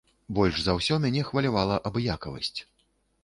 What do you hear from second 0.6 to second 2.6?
за ўсё мяне хвалявала абыякавасць.